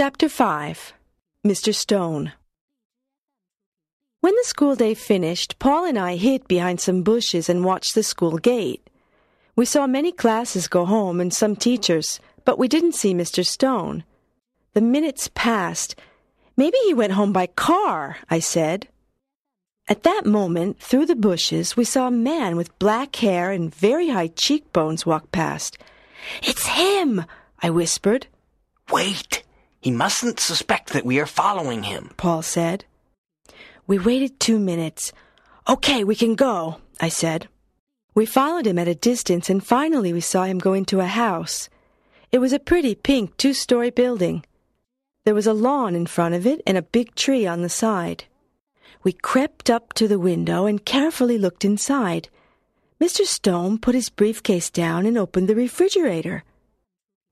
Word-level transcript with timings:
Chapter 0.00 0.28
5 0.28 0.92
Mr. 1.44 1.74
Stone 1.74 2.30
When 4.20 4.32
the 4.36 4.44
school 4.44 4.76
day 4.76 4.94
finished, 4.94 5.58
Paul 5.58 5.86
and 5.86 5.98
I 5.98 6.14
hid 6.14 6.46
behind 6.46 6.80
some 6.80 7.02
bushes 7.02 7.48
and 7.48 7.64
watched 7.64 7.96
the 7.96 8.04
school 8.04 8.38
gate. 8.38 8.88
We 9.56 9.64
saw 9.64 9.88
many 9.88 10.12
classes 10.12 10.68
go 10.68 10.84
home 10.84 11.20
and 11.20 11.34
some 11.34 11.56
teachers, 11.56 12.20
but 12.44 12.60
we 12.60 12.68
didn't 12.68 12.94
see 12.94 13.12
Mr. 13.12 13.44
Stone. 13.44 14.04
The 14.74 14.80
minutes 14.80 15.30
passed. 15.34 15.96
Maybe 16.56 16.78
he 16.84 16.94
went 16.94 17.14
home 17.14 17.32
by 17.32 17.48
car, 17.48 18.18
I 18.30 18.38
said. 18.38 18.86
At 19.88 20.04
that 20.04 20.24
moment, 20.24 20.78
through 20.78 21.06
the 21.06 21.16
bushes, 21.16 21.76
we 21.76 21.82
saw 21.82 22.06
a 22.06 22.12
man 22.12 22.54
with 22.54 22.78
black 22.78 23.16
hair 23.16 23.50
and 23.50 23.74
very 23.74 24.10
high 24.10 24.28
cheekbones 24.28 25.04
walk 25.04 25.32
past. 25.32 25.76
It's 26.44 26.66
him, 26.68 27.24
I 27.60 27.70
whispered. 27.70 28.28
Wait! 28.92 29.37
He 29.80 29.90
mustn't 29.90 30.40
suspect 30.40 30.92
that 30.92 31.04
we 31.04 31.18
are 31.20 31.26
following 31.26 31.84
him. 31.84 32.10
Paul 32.16 32.42
said. 32.42 32.84
We 33.86 33.98
waited 33.98 34.38
two 34.38 34.58
minutes. 34.58 35.12
Okay, 35.68 36.04
we 36.04 36.14
can 36.14 36.34
go, 36.34 36.78
I 37.00 37.08
said. 37.08 37.48
We 38.14 38.26
followed 38.26 38.66
him 38.66 38.78
at 38.78 38.88
a 38.88 38.94
distance 38.94 39.48
and 39.48 39.64
finally 39.64 40.12
we 40.12 40.20
saw 40.20 40.44
him 40.44 40.58
go 40.58 40.72
into 40.72 41.00
a 41.00 41.06
house. 41.06 41.68
It 42.32 42.38
was 42.38 42.52
a 42.52 42.58
pretty 42.58 42.94
pink 42.94 43.36
two 43.36 43.54
story 43.54 43.90
building. 43.90 44.44
There 45.24 45.34
was 45.34 45.46
a 45.46 45.52
lawn 45.52 45.94
in 45.94 46.06
front 46.06 46.34
of 46.34 46.46
it 46.46 46.60
and 46.66 46.76
a 46.76 46.82
big 46.82 47.14
tree 47.14 47.46
on 47.46 47.62
the 47.62 47.68
side. 47.68 48.24
We 49.04 49.12
crept 49.12 49.70
up 49.70 49.92
to 49.94 50.08
the 50.08 50.18
window 50.18 50.66
and 50.66 50.84
carefully 50.84 51.38
looked 51.38 51.64
inside. 51.64 52.28
Mr. 53.00 53.24
Stone 53.24 53.78
put 53.78 53.94
his 53.94 54.08
briefcase 54.08 54.70
down 54.70 55.06
and 55.06 55.16
opened 55.16 55.48
the 55.48 55.54
refrigerator. 55.54 56.42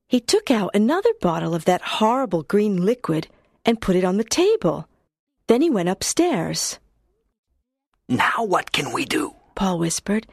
He 0.08 0.20
took 0.20 0.50
out 0.50 0.70
another 0.74 1.10
bottle 1.20 1.54
of 1.54 1.64
that 1.64 1.82
horrible 1.82 2.42
green 2.44 2.84
liquid 2.84 3.26
and 3.64 3.80
put 3.80 3.96
it 3.96 4.04
on 4.04 4.18
the 4.18 4.24
table. 4.24 4.88
Then 5.48 5.62
he 5.62 5.70
went 5.70 5.88
upstairs. 5.88 6.78
Now 8.08 8.44
what 8.44 8.70
can 8.70 8.92
we 8.92 9.04
do? 9.04 9.34
Paul 9.56 9.80
whispered. 9.80 10.26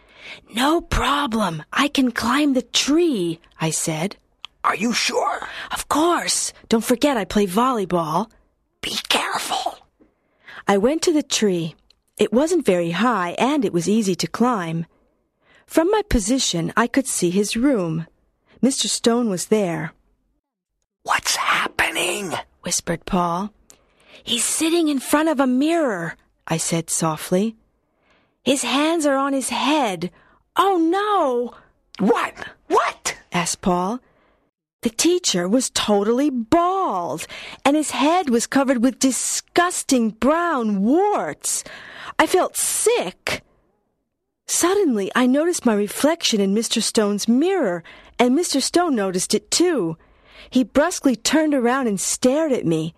No 0.54 0.80
problem. 0.80 1.64
I 1.74 1.88
can 1.88 2.12
climb 2.12 2.54
the 2.54 2.62
tree, 2.62 3.40
I 3.60 3.72
said. 3.72 4.16
Are 4.64 4.76
you 4.76 4.94
sure? 4.94 5.48
Of 5.72 5.90
course. 5.90 6.54
Don't 6.70 6.84
forget 6.84 7.18
I 7.18 7.26
play 7.26 7.48
volleyball. 7.48 8.30
Be 8.82 8.96
careful. 9.10 9.78
I 10.68 10.78
went 10.78 11.02
to 11.04 11.14
the 11.14 11.24
tree. 11.24 11.76
It 12.18 12.32
wasn't 12.32 12.66
very 12.66 12.92
high 12.92 13.32
and 13.40 13.66
it 13.66 13.74
was 13.74 13.90
easy 13.90 14.16
to 14.16 14.28
climb. 14.28 14.86
From 15.66 15.90
my 15.90 16.04
position, 16.08 16.72
I 16.78 16.86
could 16.88 17.08
see 17.08 17.32
his 17.32 17.58
room. 17.58 18.06
Mr. 18.64 18.88
Stone 18.88 19.30
was 19.30 19.48
there. 19.48 19.92
What's 21.04 21.36
happening? 21.36 22.34
whispered 22.62 23.06
Paul. 23.06 23.52
He's 24.24 24.46
sitting 24.46 24.88
in 24.88 25.00
front 25.00 25.28
of 25.28 25.42
a 25.42 25.46
mirror, 25.46 26.16
I 26.48 26.56
said 26.56 26.90
softly. 26.90 27.58
His 28.46 28.64
hands 28.64 29.06
are 29.06 29.18
on 29.18 29.34
his 29.34 29.50
head. 29.50 30.12
Oh 30.56 30.78
no! 30.78 31.56
What? 32.00 32.34
What? 32.68 33.18
asked 33.34 33.60
Paul. 33.60 34.00
The 34.82 34.90
teacher 34.90 35.46
was 35.48 35.70
totally 35.70 36.30
bald, 36.30 37.28
and 37.66 37.76
his 37.76 37.92
head 37.92 38.30
was 38.30 38.48
covered 38.48 38.82
with 38.82 38.98
disgusting 38.98 40.12
brown 40.12 40.84
warts. 40.84 41.66
I 42.18 42.28
felt 42.28 42.56
sick. 42.56 43.43
Suddenly, 44.64 45.12
I 45.14 45.28
noticed 45.28 45.66
my 45.66 45.74
reflection 45.74 46.40
in 46.40 46.56
Mr. 46.56 46.82
Stone's 46.82 47.28
mirror, 47.28 47.84
and 48.18 48.32
Mr. 48.32 48.62
Stone 48.62 48.96
noticed 48.96 49.34
it 49.34 49.52
too. 49.52 49.98
He 50.50 50.64
brusquely 50.64 51.18
turned 51.18 51.54
around 51.54 51.88
and 51.88 52.00
stared 52.00 52.54
at 52.54 52.66
me. 52.66 52.94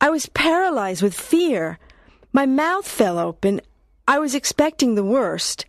I 0.00 0.08
was 0.08 0.30
paralyzed 0.30 1.02
with 1.02 1.12
fear. 1.12 1.78
My 2.32 2.46
mouth 2.46 2.88
fell 2.88 3.18
open. 3.18 3.60
I 4.08 4.18
was 4.18 4.34
expecting 4.34 4.94
the 4.94 5.04
worst. 5.04 5.66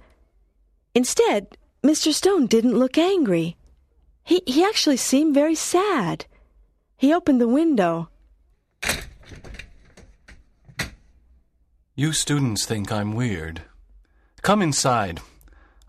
Instead, 0.96 1.58
Mr. 1.84 2.14
Stone 2.14 2.48
didn't 2.48 2.80
look 2.80 2.98
angry. 2.98 3.58
He, 4.24 4.42
he 4.48 4.64
actually 4.64 4.96
seemed 4.96 5.34
very 5.34 5.56
sad. 5.56 6.28
He 6.96 7.14
opened 7.14 7.42
the 7.42 7.50
window. 7.50 8.08
You 11.94 12.14
students 12.14 12.66
think 12.66 12.90
I'm 12.90 13.12
weird. 13.12 13.64
Come 14.44 14.62
inside. 14.62 15.22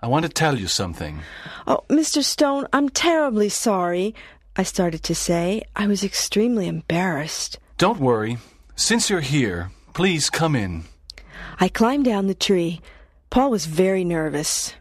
I 0.00 0.06
want 0.06 0.25
to 0.25 0.28
tell 0.28 0.56
you 0.56 0.69
something. 0.69 1.19
Oh, 1.66 1.81
Mr. 1.88 2.22
Stone, 2.22 2.69
I'm 2.72 2.88
terribly 2.88 3.48
sorry, 3.48 4.15
I 4.54 4.62
started 4.62 5.03
to 5.04 5.15
say. 5.15 5.65
I 5.75 5.88
was 5.88 6.04
extremely 6.04 6.69
embarrassed. 6.69 7.59
Don't 7.78 7.98
worry. 7.98 8.38
Since 8.76 9.10
you're 9.10 9.20
here, 9.20 9.72
please 9.93 10.31
come 10.31 10.54
in. 10.54 10.84
I 11.59 11.69
climbed 11.69 12.04
down 12.04 12.28
the 12.28 12.34
tree. 12.34 12.81
Paul 13.28 13.50
was 13.50 13.66
very 13.66 14.04
nervous. 14.04 14.75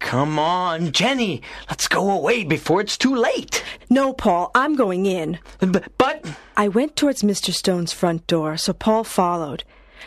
Come 0.00 0.36
on, 0.36 0.90
Jenny. 0.90 1.42
Let's 1.70 1.86
go 1.86 2.10
away 2.10 2.42
before 2.42 2.80
it's 2.80 2.98
too 2.98 3.14
late. 3.14 3.62
No, 3.88 4.12
Paul, 4.12 4.50
I'm 4.56 4.74
going 4.74 5.06
in. 5.06 5.38
B- 5.60 5.80
but. 5.98 6.24
I 6.56 6.66
went 6.66 6.96
towards 6.96 7.22
Mr. 7.22 7.54
Stone's 7.54 7.92
front 7.92 8.26
door, 8.26 8.56
so 8.56 8.72
Paul 8.72 9.04
followed. 9.04 9.62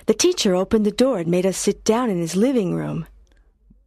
The 0.06 0.14
teacher 0.14 0.56
opened 0.56 0.86
the 0.86 0.92
door 0.92 1.20
and 1.20 1.30
made 1.30 1.46
us 1.46 1.58
sit 1.58 1.84
down 1.84 2.10
in 2.10 2.20
his 2.20 2.36
living 2.36 2.74
room. 2.74 3.06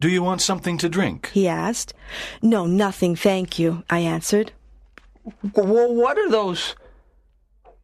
Do 0.01 0.09
you 0.09 0.23
want 0.23 0.43
something 0.43 0.77
to 0.79 0.89
drink? 0.89 1.31
He 1.33 1.49
asked. 1.49 1.95
No, 2.43 2.67
nothing, 2.67 3.17
thank 3.17 3.59
you, 3.59 3.85
I 3.89 4.01
answered. 4.01 4.53
W- 5.55 5.93
what 5.93 6.19
are 6.19 6.31
those 6.31 6.75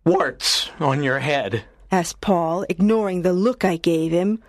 warts 0.04 0.70
on 0.78 1.03
your 1.03 1.20
head? 1.20 1.64
asked 1.91 2.20
Paul, 2.20 2.64
ignoring 2.69 3.22
the 3.22 3.32
look 3.32 3.64
I 3.64 3.76
gave 3.76 4.12
him. 4.12 4.42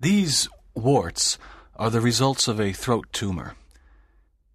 These 0.00 0.48
warts 0.74 1.38
are 1.76 1.90
the 1.90 2.00
results 2.00 2.48
of 2.48 2.60
a 2.60 2.72
throat 2.72 3.06
tumor. 3.12 3.54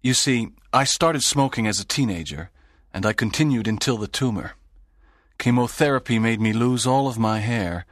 You 0.02 0.14
see, 0.14 0.48
I 0.72 0.84
started 0.84 1.22
smoking 1.22 1.66
as 1.66 1.78
a 1.78 1.84
teenager, 1.84 2.50
and 2.94 3.04
I 3.04 3.12
continued 3.12 3.68
until 3.68 3.98
the 3.98 4.08
tumor. 4.08 4.52
Chemotherapy 5.38 6.18
made 6.18 6.40
me 6.40 6.52
lose 6.52 6.86
all 6.86 7.06
of 7.06 7.18
my 7.18 7.40
hair, 7.40 7.84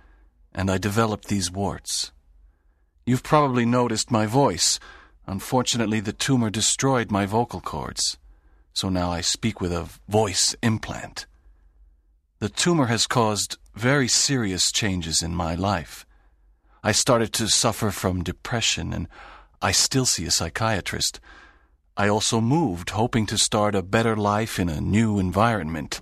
and 0.54 0.70
I 0.70 0.78
developed 0.78 1.28
these 1.28 1.50
warts. 1.50 2.12
You've 3.06 3.22
probably 3.22 3.64
noticed 3.64 4.10
my 4.10 4.26
voice. 4.26 4.78
Unfortunately, 5.26 6.00
the 6.00 6.12
tumor 6.12 6.50
destroyed 6.50 7.10
my 7.10 7.26
vocal 7.26 7.60
cords, 7.60 8.18
so 8.72 8.88
now 8.88 9.10
I 9.10 9.20
speak 9.20 9.60
with 9.60 9.72
a 9.72 9.88
voice 10.08 10.54
implant. 10.62 11.26
The 12.38 12.48
tumor 12.48 12.86
has 12.86 13.06
caused 13.06 13.58
very 13.74 14.08
serious 14.08 14.70
changes 14.70 15.22
in 15.22 15.34
my 15.34 15.54
life. 15.54 16.06
I 16.82 16.92
started 16.92 17.32
to 17.34 17.48
suffer 17.48 17.90
from 17.90 18.22
depression, 18.22 18.92
and 18.92 19.08
I 19.60 19.72
still 19.72 20.06
see 20.06 20.24
a 20.24 20.30
psychiatrist. 20.30 21.20
I 21.96 22.08
also 22.08 22.40
moved, 22.40 22.90
hoping 22.90 23.26
to 23.26 23.36
start 23.36 23.74
a 23.74 23.82
better 23.82 24.16
life 24.16 24.60
in 24.60 24.68
a 24.68 24.80
new 24.80 25.18
environment. 25.18 26.00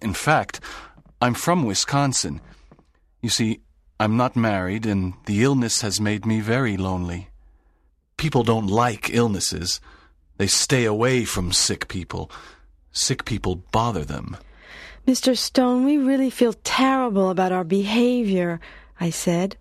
In 0.00 0.14
fact, 0.14 0.60
I'm 1.20 1.34
from 1.34 1.64
Wisconsin. 1.64 2.40
You 3.20 3.28
see, 3.28 3.60
I'm 4.04 4.18
not 4.18 4.36
married, 4.36 4.84
and 4.84 5.14
the 5.24 5.42
illness 5.42 5.80
has 5.80 5.98
made 5.98 6.26
me 6.26 6.40
very 6.40 6.76
lonely. 6.76 7.30
People 8.18 8.42
don't 8.42 8.66
like 8.66 9.08
illnesses. 9.08 9.80
They 10.36 10.46
stay 10.46 10.84
away 10.84 11.24
from 11.24 11.52
sick 11.52 11.88
people. 11.88 12.30
Sick 12.92 13.24
people 13.24 13.64
bother 13.72 14.04
them. 14.04 14.36
Mr. 15.06 15.34
Stone, 15.34 15.86
we 15.86 15.96
really 15.96 16.28
feel 16.28 16.52
terrible 16.64 17.30
about 17.30 17.50
our 17.50 17.64
behavior, 17.64 18.60
I 19.00 19.08
said. 19.08 19.56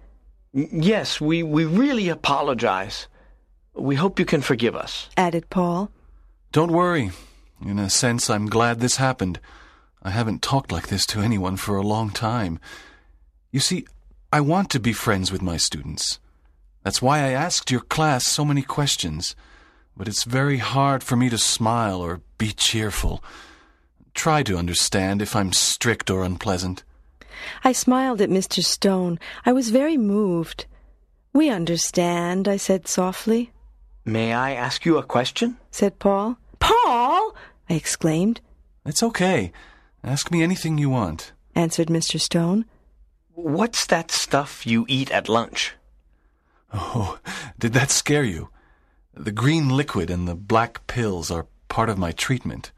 Yes, 0.52 1.22
we, 1.22 1.42
we 1.42 1.64
really 1.64 2.10
apologize. 2.10 3.08
We 3.74 3.96
hope 3.96 4.20
you 4.20 4.26
can 4.26 4.42
forgive 4.42 4.76
us, 4.76 5.10
added 5.16 5.50
Paul. 5.50 5.90
Don't 6.52 6.74
worry. 6.74 7.12
In 7.66 7.80
a 7.80 7.90
sense, 7.90 8.30
I'm 8.30 8.48
glad 8.48 8.82
this 8.82 8.98
happened. 8.98 9.40
I 10.02 10.10
haven't 10.10 10.42
talked 10.42 10.70
like 10.70 10.90
this 10.90 11.06
to 11.08 11.22
anyone 11.22 11.56
for 11.56 11.78
a 11.78 11.88
long 11.88 12.10
time. 12.10 12.60
You 13.50 13.62
see, 13.62 13.86
I 14.34 14.42
want 14.42 14.72
to 14.72 14.80
be 14.80 14.94
friends 14.94 15.32
with 15.32 15.44
my 15.44 15.58
students. 15.58 16.20
That's 16.82 17.04
why 17.04 17.20
I 17.20 17.34
asked 17.34 17.70
your 17.70 17.82
class 17.82 18.26
so 18.26 18.44
many 18.44 18.64
questions. 18.64 19.36
But 19.96 20.08
it's 20.08 20.24
very 20.24 20.58
hard 20.58 21.04
for 21.04 21.16
me 21.16 21.30
to 21.30 21.38
smile 21.38 22.02
or 22.02 22.24
be 22.40 22.52
cheerful. 22.52 23.24
Try 24.16 24.42
to 24.42 24.58
understand 24.58 25.22
if 25.22 25.36
I'm 25.36 25.54
strict 25.54 26.10
or 26.10 26.24
unpleasant. 26.24 26.84
I 27.64 27.74
smiled 27.74 28.22
at 28.22 28.32
Mr. 28.32 28.64
Stone. 28.64 29.20
I 29.46 29.54
was 29.54 29.70
very 29.70 29.98
moved. 29.98 30.66
We 31.32 31.52
understand, 31.52 32.48
I 32.48 32.58
said 32.58 32.88
softly. 32.88 33.52
May 34.04 34.34
I 34.34 34.54
ask 34.54 34.84
you 34.84 34.98
a 34.98 35.04
question? 35.04 35.58
said 35.70 36.00
Paul. 36.00 36.40
Paul! 36.58 37.36
I 37.70 37.76
exclaimed. 37.76 38.42
It's 38.84 39.04
okay. 39.04 39.52
Ask 40.04 40.32
me 40.32 40.42
anything 40.42 40.80
you 40.80 40.90
want, 40.90 41.34
answered 41.54 41.90
Mr. 41.90 42.20
Stone. 42.20 42.66
What's 43.36 43.88
that 43.88 44.12
stuff 44.12 44.68
you 44.68 44.86
eat 44.88 45.10
at 45.10 45.28
lunch? 45.28 45.74
Oh, 46.72 47.20
did 47.58 47.74
that 47.74 47.90
scare 47.90 48.24
you? 48.24 48.50
The 49.16 49.32
green 49.32 49.70
liquid 49.70 50.12
and 50.12 50.28
the 50.28 50.36
black 50.36 50.86
pills 50.86 51.32
are 51.32 51.48
part 51.68 51.90
of 51.90 51.98
my 51.98 52.12
treatment. 52.12 52.72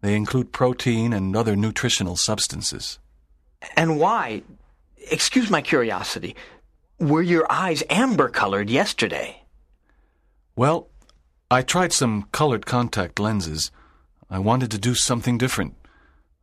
They 0.00 0.16
include 0.16 0.52
protein 0.52 1.12
and 1.12 1.36
other 1.36 1.54
nutritional 1.54 2.16
substances. 2.16 2.98
And 3.76 4.00
why? 4.00 4.42
Excuse 5.10 5.50
my 5.50 5.62
curiosity. 5.62 6.34
Were 6.98 7.22
your 7.22 7.46
eyes 7.48 7.84
amber 7.88 8.28
colored 8.28 8.70
yesterday? 8.70 9.42
Well, 10.56 10.88
I 11.48 11.62
tried 11.62 11.92
some 11.92 12.28
colored 12.32 12.66
contact 12.66 13.20
lenses. 13.20 13.70
I 14.28 14.40
wanted 14.40 14.72
to 14.72 14.78
do 14.78 14.96
something 14.96 15.38
different. 15.38 15.76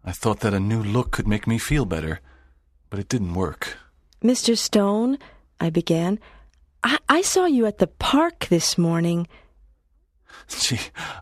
I 0.05 0.13
thought 0.13 0.39
that 0.39 0.53
a 0.53 0.61
new 0.61 0.81
look 0.81 1.11
could 1.11 1.27
make 1.27 1.45
me 1.45 1.57
feel 1.57 1.83
better, 1.83 2.21
but 2.89 2.99
it 2.99 3.09
didn't 3.09 3.33
work. 3.33 3.77
Mr. 4.23 4.57
Stone, 4.57 5.17
I 5.59 5.69
began, 5.69 6.19
I, 6.83 6.97
I 7.07 7.21
saw 7.21 7.45
you 7.45 7.65
at 7.65 7.77
the 7.77 7.87
park 7.87 8.47
this 8.49 8.77
morning. 8.77 9.27
Gee, 10.47 10.79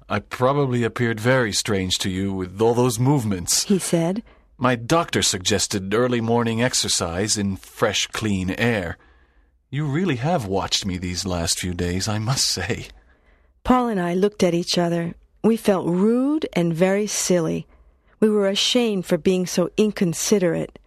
I 0.10 0.20
probably 0.20 0.84
appeared 0.84 1.20
very 1.20 1.52
strange 1.52 1.98
to 2.00 2.10
you 2.10 2.34
with 2.34 2.62
all 2.62 2.74
those 2.74 3.00
movements. 3.00 3.64
He 3.64 3.80
said. 3.80 4.24
My 4.58 4.76
doctor 4.76 5.22
suggested 5.22 5.94
early 5.94 6.22
morning 6.22 6.62
exercise 6.62 7.38
in 7.38 7.58
fresh, 7.58 8.08
clean 8.08 8.50
air. 8.52 8.98
You 9.70 9.86
really 9.86 10.16
have 10.16 10.46
watched 10.46 10.86
me 10.86 10.98
these 10.98 11.26
last 11.26 11.60
few 11.60 11.74
days, 11.74 12.08
I 12.08 12.18
must 12.20 12.48
say. 12.48 12.88
Paul 13.64 13.90
and 13.90 14.00
I 14.00 14.14
looked 14.14 14.44
at 14.44 14.54
each 14.54 14.78
other. 14.78 15.14
We 15.44 15.58
felt 15.58 15.88
rude 15.88 16.48
and 16.54 16.74
very 16.74 17.06
silly. 17.06 17.68
We 18.20 18.30
were 18.30 18.48
ashamed 18.48 19.06
for 19.06 19.18
being 19.18 19.46
so 19.46 19.70
inconsiderate. 19.78 20.80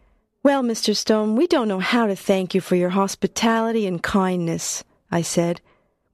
Well, 0.42 0.62
Mr. 0.62 0.96
Stone, 0.96 1.36
we 1.36 1.46
don't 1.46 1.68
know 1.68 1.80
how 1.80 2.06
to 2.06 2.16
thank 2.16 2.54
you 2.54 2.62
for 2.62 2.74
your 2.74 2.88
hospitality 2.90 3.86
and 3.86 4.02
kindness, 4.02 4.84
I 5.10 5.20
said. 5.20 5.60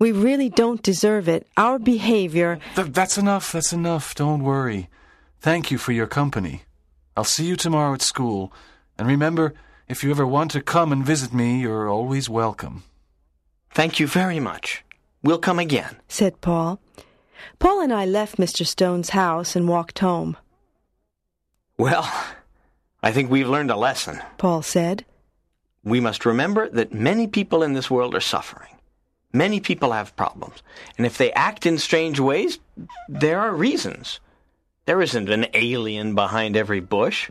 We 0.00 0.10
really 0.10 0.48
don't 0.48 0.82
deserve 0.82 1.28
it. 1.28 1.46
Our 1.56 1.78
behavior. 1.78 2.58
Th- 2.74 2.88
that's 2.88 3.16
enough, 3.16 3.52
that's 3.52 3.72
enough. 3.72 4.16
Don't 4.16 4.42
worry. 4.42 4.88
Thank 5.40 5.70
you 5.70 5.78
for 5.78 5.92
your 5.92 6.08
company. 6.08 6.62
I'll 7.16 7.22
see 7.22 7.46
you 7.46 7.54
tomorrow 7.54 7.94
at 7.94 8.02
school. 8.02 8.52
And 8.98 9.06
remember, 9.06 9.54
if 9.86 10.02
you 10.02 10.10
ever 10.10 10.26
want 10.26 10.50
to 10.50 10.60
come 10.60 10.90
and 10.90 11.06
visit 11.06 11.32
me, 11.32 11.60
you're 11.60 11.88
always 11.88 12.28
welcome. 12.28 12.82
Thank 13.70 14.00
you 14.00 14.08
very 14.08 14.40
much. 14.40 14.84
We'll 15.22 15.38
come 15.38 15.60
again, 15.60 15.96
said 16.08 16.40
Paul. 16.40 16.80
Paul 17.60 17.80
and 17.80 17.92
I 17.92 18.04
left 18.04 18.38
Mr. 18.38 18.66
Stone's 18.66 19.10
house 19.10 19.54
and 19.54 19.68
walked 19.68 20.00
home. 20.00 20.36
Well, 21.78 22.10
I 23.02 23.12
think 23.12 23.30
we've 23.30 23.48
learned 23.48 23.70
a 23.70 23.76
lesson, 23.76 24.20
Paul 24.38 24.62
said. 24.62 25.04
We 25.84 26.00
must 26.00 26.26
remember 26.26 26.68
that 26.70 26.92
many 26.92 27.26
people 27.26 27.62
in 27.62 27.74
this 27.74 27.90
world 27.90 28.14
are 28.14 28.20
suffering. 28.20 28.70
Many 29.32 29.60
people 29.60 29.92
have 29.92 30.16
problems. 30.16 30.62
And 30.96 31.06
if 31.06 31.18
they 31.18 31.32
act 31.32 31.66
in 31.66 31.78
strange 31.78 32.18
ways, 32.18 32.58
there 33.08 33.38
are 33.40 33.54
reasons. 33.54 34.18
There 34.86 35.02
isn't 35.02 35.28
an 35.28 35.46
alien 35.52 36.14
behind 36.14 36.56
every 36.56 36.80
bush. 36.80 37.30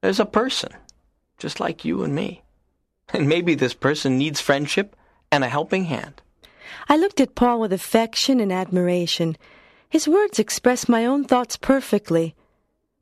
There's 0.00 0.20
a 0.20 0.26
person, 0.26 0.72
just 1.38 1.60
like 1.60 1.84
you 1.84 2.02
and 2.02 2.14
me. 2.14 2.42
And 3.12 3.28
maybe 3.28 3.54
this 3.54 3.74
person 3.74 4.18
needs 4.18 4.40
friendship 4.40 4.96
and 5.30 5.44
a 5.44 5.48
helping 5.48 5.84
hand. 5.84 6.22
I 6.88 6.96
looked 6.96 7.20
at 7.20 7.34
Paul 7.34 7.60
with 7.60 7.72
affection 7.72 8.40
and 8.40 8.52
admiration. 8.52 9.36
His 9.88 10.08
words 10.08 10.38
expressed 10.38 10.88
my 10.88 11.04
own 11.04 11.24
thoughts 11.24 11.56
perfectly. 11.56 12.34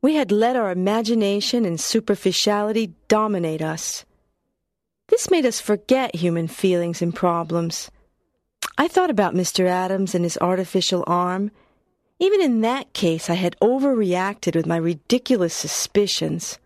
We 0.01 0.15
had 0.15 0.31
let 0.31 0.55
our 0.55 0.71
imagination 0.71 1.65
and 1.65 1.79
superficiality 1.79 2.93
dominate 3.07 3.61
us. 3.61 4.05
This 5.07 5.31
made 5.31 5.45
us 5.45 5.59
forget 5.59 6.15
human 6.15 6.47
feelings 6.47 7.01
and 7.01 7.15
problems. 7.15 7.89
I 8.77 8.87
thought 8.87 9.09
about 9.09 9.33
Mr. 9.33 9.65
Adams 9.65 10.13
and 10.13 10.23
his 10.23 10.37
artificial 10.39 11.03
arm. 11.07 11.51
Even 12.19 12.41
in 12.41 12.61
that 12.61 12.93
case, 12.93 13.29
I 13.29 13.35
had 13.35 13.55
overreacted 13.61 14.55
with 14.55 14.65
my 14.65 14.77
ridiculous 14.77 15.53
suspicions. 15.53 16.59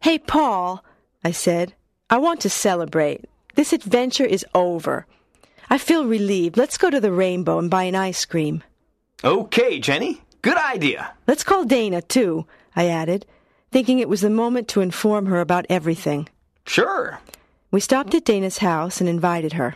Hey, 0.00 0.18
Paul, 0.18 0.84
I 1.24 1.32
said, 1.32 1.74
I 2.08 2.18
want 2.18 2.40
to 2.42 2.50
celebrate. 2.50 3.24
This 3.56 3.72
adventure 3.72 4.24
is 4.24 4.44
over. 4.54 5.06
I 5.68 5.78
feel 5.78 6.06
relieved. 6.06 6.56
Let's 6.56 6.78
go 6.78 6.90
to 6.90 7.00
the 7.00 7.10
Rainbow 7.10 7.58
and 7.58 7.70
buy 7.70 7.84
an 7.84 7.96
ice 7.96 8.24
cream. 8.24 8.62
Okay, 9.24 9.80
Jenny. 9.80 10.20
Good 10.46 10.58
idea. 10.58 11.12
Let's 11.26 11.42
call 11.42 11.64
Dana, 11.64 12.00
too, 12.02 12.46
I 12.76 12.86
added, 12.86 13.26
thinking 13.72 13.98
it 13.98 14.08
was 14.08 14.20
the 14.20 14.30
moment 14.30 14.68
to 14.68 14.80
inform 14.80 15.26
her 15.26 15.40
about 15.40 15.66
everything. 15.68 16.28
Sure. 16.64 17.18
We 17.72 17.80
stopped 17.80 18.14
at 18.14 18.24
Dana's 18.24 18.58
house 18.58 19.00
and 19.00 19.08
invited 19.08 19.54
her. 19.54 19.74